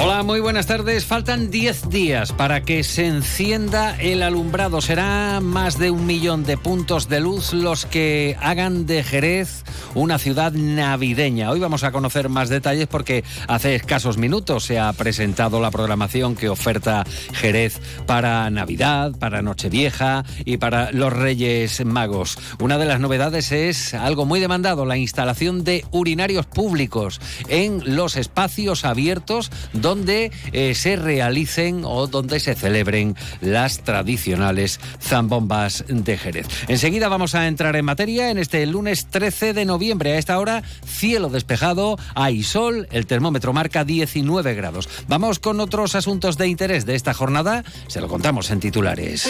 [0.00, 1.04] Hola, muy buenas tardes.
[1.04, 4.80] Faltan 10 días para que se encienda el alumbrado.
[4.80, 10.18] Será más de un millón de puntos de luz los que hagan de Jerez una
[10.18, 11.50] ciudad navideña.
[11.50, 16.36] Hoy vamos a conocer más detalles porque hace escasos minutos se ha presentado la programación
[16.36, 22.38] que oferta Jerez para Navidad, para Nochevieja y para los Reyes Magos.
[22.60, 28.16] Una de las novedades es algo muy demandado, la instalación de urinarios públicos en los
[28.16, 36.46] espacios abiertos donde eh, se realicen o donde se celebren las tradicionales zambombas de Jerez.
[36.68, 40.12] Enseguida vamos a entrar en materia en este lunes 13 de noviembre.
[40.12, 44.90] A esta hora, cielo despejado, hay sol, el termómetro marca 19 grados.
[45.08, 49.26] Vamos con otros asuntos de interés de esta jornada, se lo contamos en titulares.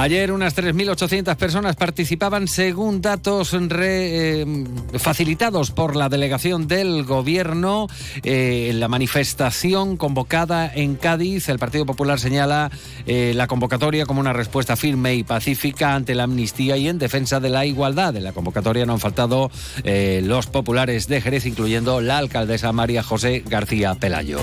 [0.00, 4.46] Ayer unas 3.800 personas participaban según datos eh,
[4.94, 7.86] facilitados por la delegación del Gobierno
[8.22, 11.50] eh, en la manifestación convocada en Cádiz.
[11.50, 12.70] El Partido Popular señala
[13.04, 17.38] eh, la convocatoria como una respuesta firme y pacífica ante la amnistía y en defensa
[17.38, 18.16] de la igualdad.
[18.16, 19.50] En la convocatoria no han faltado
[19.84, 24.38] los populares de Jerez, incluyendo la alcaldesa María José García Pelayo.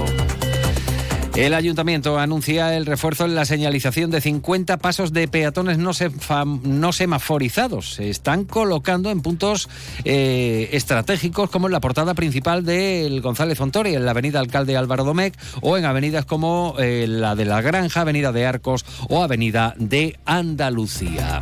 [1.38, 7.94] El ayuntamiento anuncia el refuerzo en la señalización de 50 pasos de peatones no, semaforizados.
[7.94, 9.70] Se están colocando en puntos
[10.04, 15.04] eh, estratégicos como en la portada principal del González Fontori, en la avenida Alcalde Álvaro
[15.04, 19.76] Domecq o en avenidas como eh, la de la Granja, avenida de Arcos o avenida
[19.78, 21.38] de Andalucía.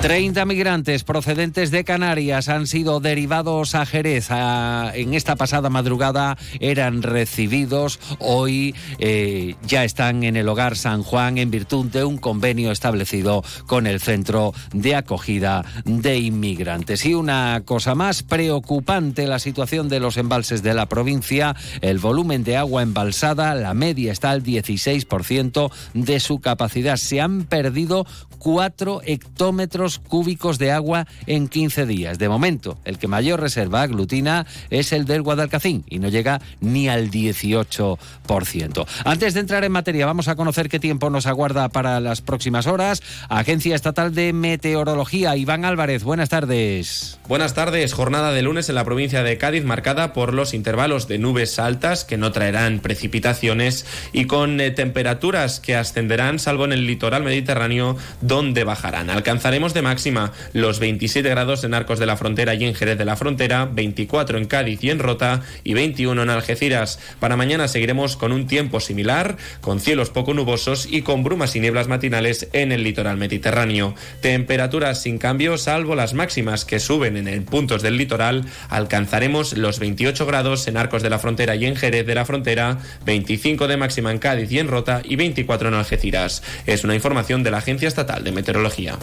[0.00, 4.28] 30 migrantes procedentes de Canarias han sido derivados a Jerez.
[4.30, 7.98] en esta pasada madrugada eran recibidos.
[8.20, 13.42] Hoy eh, ya están en el hogar San Juan en virtud de un convenio establecido
[13.66, 17.04] con el Centro de Acogida de Inmigrantes.
[17.04, 21.56] Y una cosa más preocupante, la situación de los embalses de la provincia.
[21.80, 26.96] El volumen de agua embalsada, la media está al 16% de su capacidad.
[26.96, 28.06] Se han perdido
[28.38, 32.18] 4 hectómetros cúbicos de agua en 15 días.
[32.18, 36.90] De momento, el que mayor reserva aglutina es el del Guadalcacín y no llega ni
[36.90, 38.86] al 18%.
[39.04, 42.66] Antes de entrar en materia, vamos a conocer qué tiempo nos aguarda para las próximas
[42.66, 43.02] horas.
[43.30, 47.18] Agencia Estatal de Meteorología, Iván Álvarez, buenas tardes.
[47.28, 51.18] Buenas tardes, jornada de lunes en la provincia de Cádiz marcada por los intervalos de
[51.18, 56.86] nubes altas que no traerán precipitaciones y con eh, temperaturas que ascenderán salvo en el
[56.86, 59.10] litoral mediterráneo donde bajarán.
[59.10, 63.04] Alcanzaremos de máxima los 27 grados en Arcos de la Frontera y en Jerez de
[63.04, 66.98] la Frontera, 24 en Cádiz y en Rota y 21 en Algeciras.
[67.20, 71.60] Para mañana seguiremos con un tiempo similar, con cielos poco nubosos y con brumas y
[71.60, 73.94] nieblas matinales en el litoral mediterráneo.
[74.20, 79.78] Temperaturas sin cambio, salvo las máximas que suben en el puntos del litoral, alcanzaremos los
[79.78, 83.76] 28 grados en Arcos de la Frontera y en Jerez de la Frontera, 25 de
[83.76, 86.42] máxima en Cádiz y en Rota y 24 en Algeciras.
[86.66, 88.98] Es una información de la Agencia Estatal de Meteorología.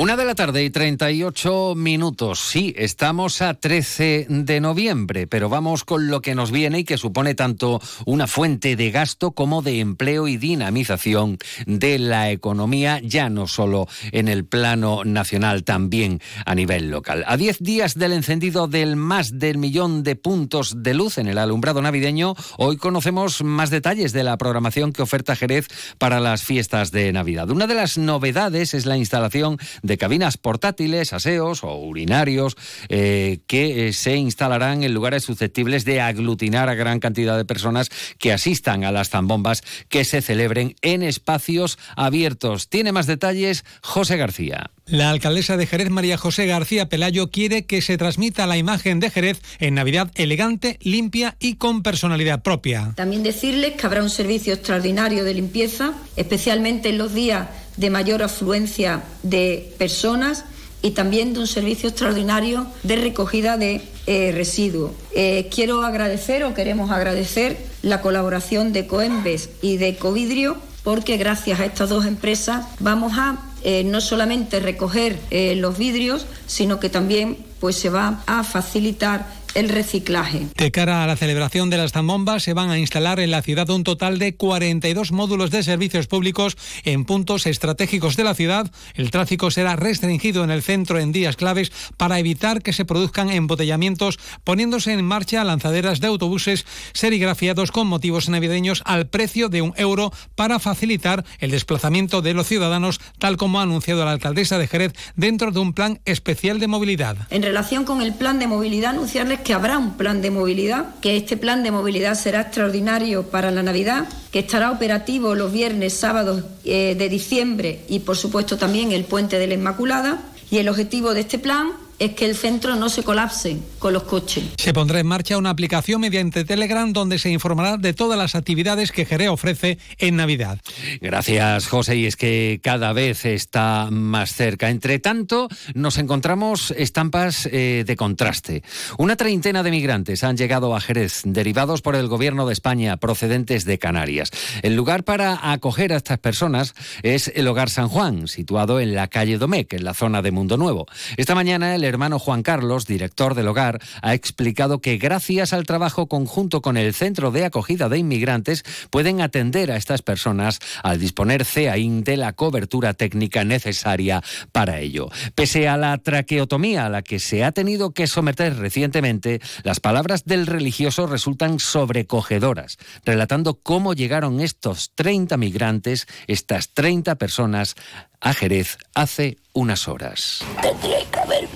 [0.00, 2.40] Una de la tarde y 38 minutos.
[2.40, 6.96] Sí, estamos a 13 de noviembre, pero vamos con lo que nos viene y que
[6.96, 13.28] supone tanto una fuente de gasto como de empleo y dinamización de la economía, ya
[13.28, 17.22] no solo en el plano nacional, también a nivel local.
[17.26, 21.36] A 10 días del encendido del más del millón de puntos de luz en el
[21.36, 25.68] alumbrado navideño, hoy conocemos más detalles de la programación que oferta Jerez
[25.98, 27.50] para las fiestas de Navidad.
[27.50, 29.58] Una de las novedades es la instalación
[29.89, 32.56] de cabinas portátiles, aseos o urinarios
[32.88, 37.90] eh, que eh, se instalarán en lugares susceptibles de aglutinar a gran cantidad de personas
[38.18, 42.68] que asistan a las zambombas que se celebren en espacios abiertos.
[42.68, 44.70] Tiene más detalles José García.
[44.86, 49.10] La alcaldesa de Jerez, María José García Pelayo, quiere que se transmita la imagen de
[49.10, 52.92] Jerez en Navidad elegante, limpia y con personalidad propia.
[52.96, 57.48] También decirles que habrá un servicio extraordinario de limpieza, especialmente en los días
[57.80, 60.44] de mayor afluencia de personas
[60.82, 64.92] y también de un servicio extraordinario de recogida de eh, residuos.
[65.14, 71.58] Eh, quiero agradecer o queremos agradecer la colaboración de Coembes y de Covidrio porque gracias
[71.60, 75.18] a estas dos empresas vamos a eh, no solamente recoger
[75.56, 80.46] los vidrios, sino que también pues se va a facilitar el reciclaje.
[80.56, 83.68] De cara a la celebración de las zambombas, se van a instalar en la ciudad
[83.70, 88.70] un total de 42 módulos de servicios públicos en puntos estratégicos de la ciudad.
[88.94, 93.30] El tráfico será restringido en el centro en días claves para evitar que se produzcan
[93.30, 99.74] embotellamientos, poniéndose en marcha lanzaderas de autobuses serigrafiados con motivos navideños al precio de un
[99.76, 104.68] euro para facilitar el desplazamiento de los ciudadanos, tal como ha anunciado la alcaldesa de
[104.68, 107.16] Jerez dentro de un plan especial de movilidad.
[107.30, 111.16] En relación con el plan de movilidad, anunciarles que habrá un plan de movilidad, que
[111.16, 116.44] este plan de movilidad será extraordinario para la Navidad, que estará operativo los viernes, sábados
[116.64, 120.22] eh, de diciembre y por supuesto también el puente de la Inmaculada.
[120.50, 121.70] Y el objetivo de este plan
[122.00, 124.42] es que el centro no se colapse con los coches.
[124.56, 128.90] Se pondrá en marcha una aplicación mediante Telegram donde se informará de todas las actividades
[128.90, 130.58] que Jerez ofrece en Navidad.
[131.02, 131.96] Gracias, José.
[131.96, 134.70] Y es que cada vez está más cerca.
[134.70, 138.62] Entre tanto, nos encontramos estampas eh, de contraste.
[138.96, 143.66] Una treintena de migrantes han llegado a Jerez, derivados por el gobierno de España, procedentes
[143.66, 144.30] de Canarias.
[144.62, 149.08] El lugar para acoger a estas personas es el Hogar San Juan, situado en la
[149.08, 150.86] calle Domecq, en la zona de Mundo Nuevo.
[151.18, 156.06] Esta mañana el hermano Juan Carlos, director del hogar, ha explicado que gracias al trabajo
[156.06, 161.44] conjunto con el Centro de Acogida de Inmigrantes pueden atender a estas personas al disponer
[161.44, 164.22] CEAIN de la cobertura técnica necesaria
[164.52, 165.10] para ello.
[165.34, 170.24] Pese a la traqueotomía a la que se ha tenido que someter recientemente, las palabras
[170.24, 177.74] del religioso resultan sobrecogedoras, relatando cómo llegaron estos 30 migrantes, estas 30 personas,
[178.20, 180.44] a Jerez hace unas horas.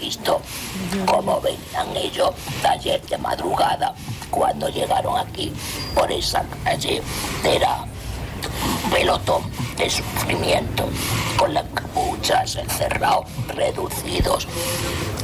[0.05, 0.41] Visto
[1.07, 2.31] cómo venían ellos
[2.69, 3.95] ayer de madrugada
[4.31, 5.51] cuando llegaron aquí
[5.95, 7.01] por esa calle.
[7.43, 9.43] Era un pelotón
[9.79, 10.85] de sufrimiento
[11.39, 14.47] con las capuchas encerrados, reducidos,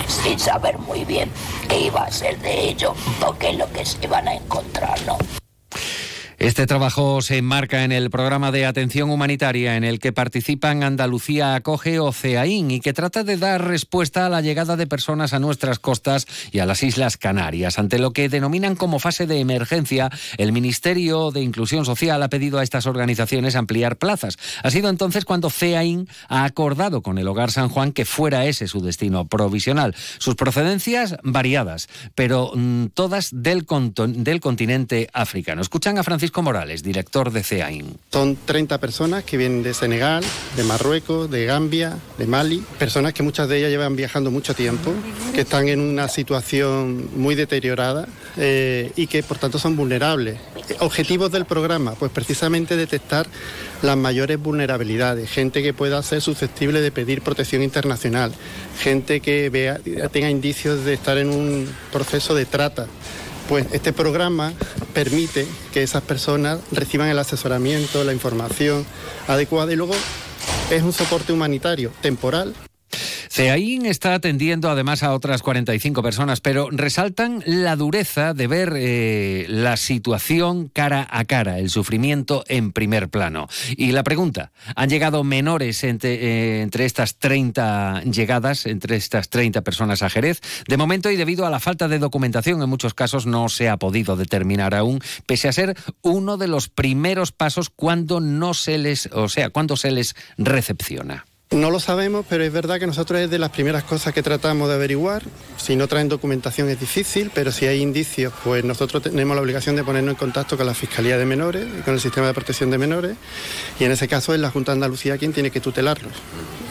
[0.08, 1.30] sin saber muy bien
[1.68, 4.98] qué iba a ser de ellos o qué es lo que se iban a encontrar.
[6.40, 11.54] Este trabajo se enmarca en el programa de atención humanitaria en el que participan Andalucía
[11.54, 15.38] Acoge o CEAIN y que trata de dar respuesta a la llegada de personas a
[15.38, 17.78] nuestras costas y a las Islas Canarias.
[17.78, 20.08] Ante lo que denominan como fase de emergencia,
[20.38, 24.38] el Ministerio de Inclusión Social ha pedido a estas organizaciones ampliar plazas.
[24.62, 28.66] Ha sido entonces cuando CEAIN ha acordado con el Hogar San Juan que fuera ese
[28.66, 29.94] su destino provisional.
[30.16, 33.66] Sus procedencias variadas, pero mmm, todas del,
[34.08, 35.60] del continente africano.
[35.60, 37.96] Escuchan a Francisco Morales, director de CEAIN.
[38.12, 40.24] Son 30 personas que vienen de Senegal,
[40.56, 44.92] de Marruecos, de Gambia, de Mali, personas que muchas de ellas llevan viajando mucho tiempo,
[45.34, 48.06] que están en una situación muy deteriorada
[48.36, 50.38] eh, y que por tanto son vulnerables.
[50.78, 53.26] Objetivos del programa, pues precisamente detectar
[53.82, 58.32] las mayores vulnerabilidades, gente que pueda ser susceptible de pedir protección internacional,
[58.78, 59.80] gente que vea,
[60.12, 62.86] tenga indicios de estar en un proceso de trata
[63.50, 64.52] pues este programa
[64.94, 68.86] permite que esas personas reciban el asesoramiento, la información
[69.26, 69.94] adecuada y luego
[70.70, 72.54] es un soporte humanitario temporal
[73.40, 79.46] CEAIN está atendiendo además a otras 45 personas, pero resaltan la dureza de ver eh,
[79.48, 83.48] la situación cara a cara, el sufrimiento en primer plano.
[83.78, 89.62] Y la pregunta, ¿han llegado menores entre, eh, entre estas 30 llegadas, entre estas 30
[89.62, 90.42] personas a Jerez?
[90.68, 93.78] De momento y debido a la falta de documentación, en muchos casos no se ha
[93.78, 99.06] podido determinar aún, pese a ser uno de los primeros pasos cuando no se les,
[99.06, 101.24] o sea, cuando se les recepciona.
[101.52, 104.68] No lo sabemos, pero es verdad que nosotros es de las primeras cosas que tratamos
[104.68, 105.24] de averiguar.
[105.56, 109.74] Si no traen documentación es difícil, pero si hay indicios, pues nosotros tenemos la obligación
[109.74, 112.70] de ponernos en contacto con la Fiscalía de Menores y con el Sistema de Protección
[112.70, 113.16] de Menores.
[113.80, 116.12] Y en ese caso es la Junta de Andalucía quien tiene que tutelarlos.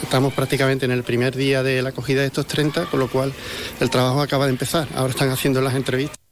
[0.01, 3.33] Estamos prácticamente en el primer día de la acogida de estos 30, con lo cual
[3.81, 4.87] el trabajo acaba de empezar.
[4.95, 6.28] Ahora están haciendo las entrevistas.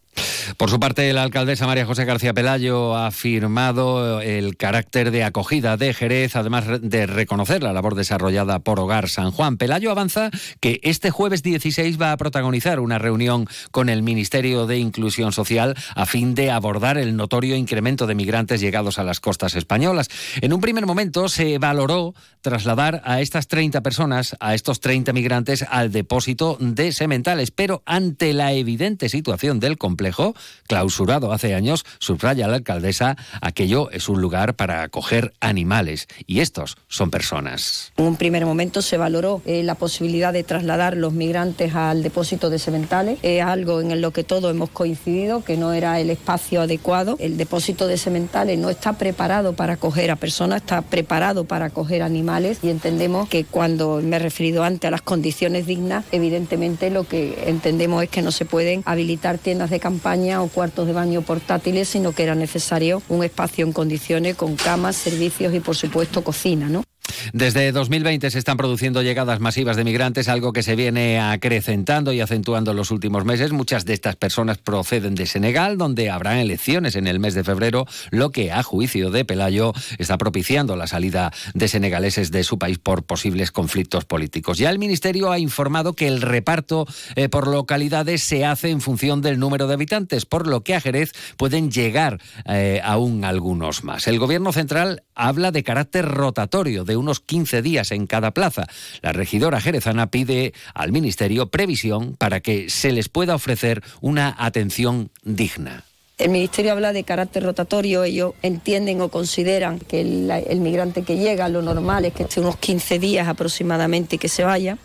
[0.55, 5.75] Por su parte, la alcaldesa María José García Pelayo ha afirmado el carácter de acogida
[5.75, 9.57] de Jerez, además de reconocer la labor desarrollada por Hogar San Juan.
[9.57, 10.29] Pelayo avanza
[10.61, 15.75] que este jueves 16 va a protagonizar una reunión con el Ministerio de Inclusión Social
[15.95, 20.07] a fin de abordar el notorio incremento de migrantes llegados a las costas españolas.
[20.41, 25.65] En un primer momento se valoró trasladar a estas 30 personas, a estos 30 migrantes,
[25.69, 30.35] al depósito de sementales, pero ante la evidente situación del complejo,
[30.67, 36.77] clausurado hace años, subraya la alcaldesa, aquello es un lugar para acoger animales y estos
[36.87, 37.93] son personas.
[37.97, 42.49] En un primer momento se valoró eh, la posibilidad de trasladar los migrantes al depósito
[42.49, 46.61] de sementales, es algo en lo que todos hemos coincidido, que no era el espacio
[46.61, 47.15] adecuado.
[47.19, 52.01] El depósito de sementales no está preparado para acoger a personas, está preparado para acoger
[52.01, 57.05] animales y entendemos que cuando me he referido antes a las condiciones dignas, evidentemente lo
[57.05, 61.21] que entendemos es que no se pueden habilitar tiendas de campaña o cuartos de baño
[61.21, 66.23] portátiles, sino que era necesario un espacio en condiciones con camas, servicios y por supuesto
[66.23, 66.83] cocina, ¿no?
[67.33, 72.21] Desde 2020 se están produciendo llegadas masivas de migrantes, algo que se viene acrecentando y
[72.21, 73.51] acentuando en los últimos meses.
[73.51, 77.85] Muchas de estas personas proceden de Senegal, donde habrá elecciones en el mes de febrero,
[78.11, 82.79] lo que, a juicio de Pelayo, está propiciando la salida de senegaleses de su país
[82.79, 84.57] por posibles conflictos políticos.
[84.57, 89.21] Ya el Ministerio ha informado que el reparto eh, por localidades se hace en función
[89.21, 94.07] del número de habitantes, por lo que a Jerez pueden llegar eh, aún algunos más.
[94.07, 98.67] El Gobierno central habla de carácter rotatorio de unos 15 días en cada plaza.
[99.01, 105.09] La regidora jerezana pide al Ministerio previsión para que se les pueda ofrecer una atención
[105.23, 105.85] digna.
[106.17, 111.47] El Ministerio habla de carácter rotatorio, ellos entienden o consideran que el, migrante que llega,
[111.47, 114.79] lo normal es que esté unos 15 días aproximadamente y que se vaya.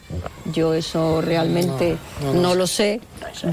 [0.52, 1.97] Yo eso realmente
[2.35, 3.00] no lo sé.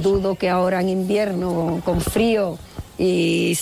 [0.03, 2.59] Dudo que ahora en invierno, con frío,
[2.99, 3.57] y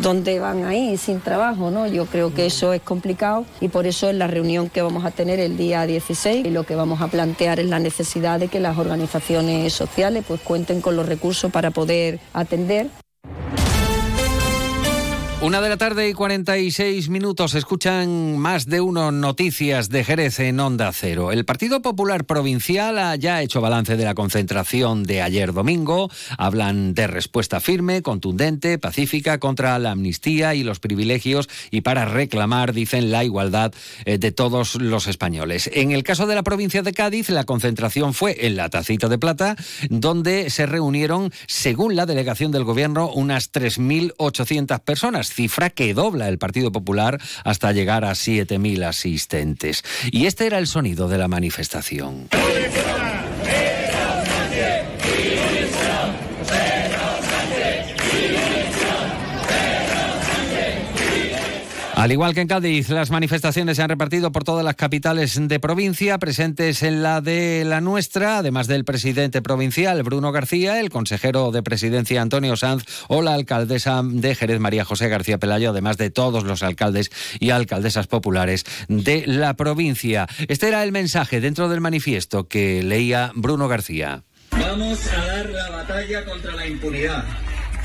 [0.00, 1.86] dónde van ahí sin trabajo, ¿no?
[1.86, 5.10] Yo creo que eso es complicado y por eso en la reunión que vamos a
[5.10, 8.78] tener el día 16 lo que vamos a plantear es la necesidad de que las
[8.78, 12.88] organizaciones sociales pues cuenten con los recursos para poder atender.
[15.42, 17.54] Una de la tarde y 46 minutos.
[17.54, 21.32] Escuchan más de uno noticias de Jerez en Onda Cero.
[21.32, 26.10] El Partido Popular Provincial ha ya hecho balance de la concentración de ayer domingo.
[26.36, 32.74] Hablan de respuesta firme, contundente, pacífica contra la amnistía y los privilegios y para reclamar,
[32.74, 33.72] dicen, la igualdad
[34.04, 35.70] eh, de todos los españoles.
[35.72, 39.16] En el caso de la provincia de Cádiz, la concentración fue en la Tacita de
[39.16, 39.56] Plata,
[39.88, 46.38] donde se reunieron, según la delegación del Gobierno, unas 3.800 personas cifra que dobla el
[46.38, 49.84] Partido Popular hasta llegar a 7.000 asistentes.
[50.10, 52.28] Y este era el sonido de la manifestación.
[62.00, 65.60] Al igual que en Cádiz, las manifestaciones se han repartido por todas las capitales de
[65.60, 71.50] provincia, presentes en la de la nuestra, además del presidente provincial Bruno García, el consejero
[71.50, 76.08] de presidencia Antonio Sanz o la alcaldesa de Jerez María José García Pelayo, además de
[76.08, 80.26] todos los alcaldes y alcaldesas populares de la provincia.
[80.48, 84.24] Este era el mensaje dentro del manifiesto que leía Bruno García.
[84.52, 87.24] Vamos a dar la batalla contra la impunidad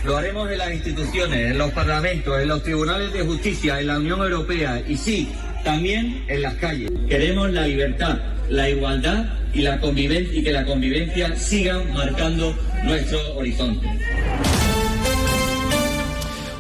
[0.05, 3.97] lo haremos en las instituciones, en los parlamentos, en los tribunales de justicia, en la
[3.97, 5.31] Unión Europea y sí,
[5.63, 6.91] también en las calles.
[7.09, 8.19] Queremos la libertad,
[8.50, 13.88] la igualdad y la y que la convivencia sigan marcando nuestro horizonte.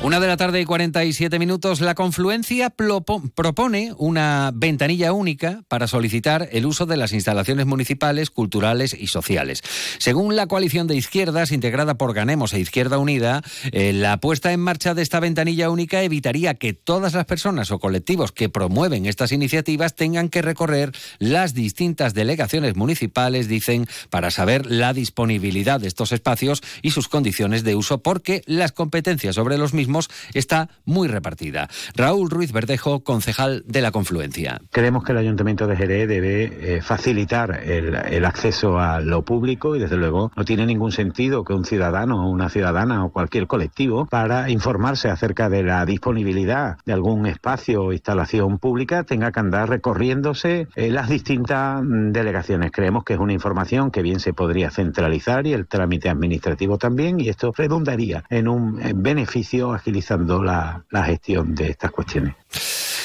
[0.05, 6.47] Una de la tarde y 47 minutos, la confluencia propone una ventanilla única para solicitar
[6.51, 9.63] el uso de las instalaciones municipales, culturales y sociales.
[9.97, 14.59] Según la coalición de izquierdas, integrada por Ganemos e Izquierda Unida, eh, la puesta en
[14.59, 19.31] marcha de esta ventanilla única evitaría que todas las personas o colectivos que promueven estas
[19.31, 26.11] iniciativas tengan que recorrer las distintas delegaciones municipales, dicen, para saber la disponibilidad de estos
[26.11, 29.94] espacios y sus condiciones de uso, porque las competencias sobre los mismos
[30.33, 31.67] está muy repartida.
[31.95, 34.61] Raúl Ruiz Verdejo, concejal de la Confluencia.
[34.71, 39.79] Creemos que el Ayuntamiento de Jerez debe eh, facilitar el, acceso a lo público y
[39.79, 44.07] desde luego no tiene ningún sentido que un ciudadano o una ciudadana o cualquier colectivo
[44.07, 49.69] para informarse acerca de la disponibilidad de algún espacio o instalación pública tenga que andar
[49.69, 52.71] recorriéndose eh, las distintas mm, delegaciones.
[52.71, 57.19] Creemos que es una información que bien se podría centralizar y el trámite administrativo también
[57.19, 62.33] y esto redundaría en un beneficio agilizando la, la gestión de estas cuestiones.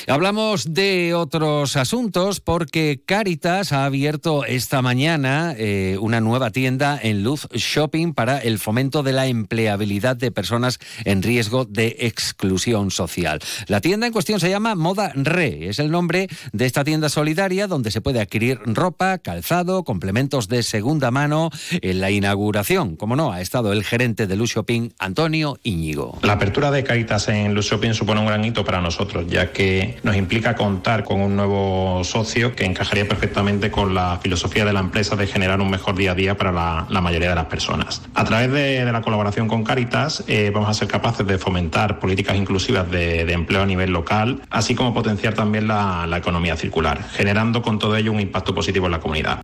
[0.06, 7.22] Hablamos de otros asuntos porque Caritas ha abierto esta mañana eh, una nueva tienda en
[7.22, 13.40] Luz Shopping para el fomento de la empleabilidad de personas en riesgo de exclusión social.
[13.66, 17.66] La tienda en cuestión se llama Moda Re, es el nombre de esta tienda solidaria
[17.66, 21.50] donde se puede adquirir ropa, calzado, complementos de segunda mano.
[21.82, 26.18] En la inauguración, como no, ha estado el gerente de Luz Shopping, Antonio Íñigo.
[26.22, 29.89] La apertura de Caritas en Luz Shopping supone un gran hito para nosotros, ya que
[30.02, 34.80] nos implica contar con un nuevo socio que encajaría perfectamente con la filosofía de la
[34.80, 38.02] empresa de generar un mejor día a día para la, mayoría de las personas.
[38.14, 42.36] A través de, la colaboración con Caritas eh, vamos a ser capaces de fomentar políticas
[42.36, 47.78] inclusivas de, empleo a nivel local, así como potenciar también la economía circular, generando con
[47.78, 49.42] todo ello un impacto positivo en la comunidad.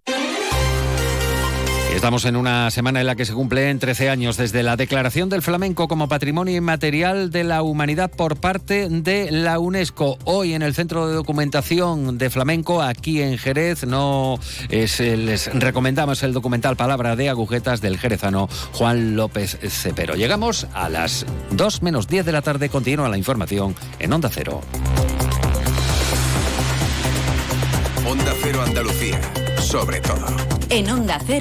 [1.97, 5.41] Estamos en una semana en la que se cumplen 13 años desde la declaración del
[5.41, 10.19] flamenco como patrimonio inmaterial de la humanidad por parte de la UNESCO.
[10.25, 14.39] Hoy en el Centro de Documentación de Flamenco, aquí en Jerez, no
[14.69, 20.17] es, les recomendamos el documental Palabra de Agujetas del jerezano Juan López Cepero.
[20.17, 22.69] Llegamos a las 2 menos 10 de la tarde.
[22.69, 24.61] Continúa la información en Onda Cero.
[28.07, 29.19] Onda Cero Andalucía,
[29.59, 30.27] sobre todo.
[30.69, 31.35] En Onda Cero.